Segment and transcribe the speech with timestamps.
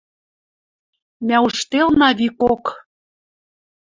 [1.27, 2.63] мӓ ужделнӓ викок.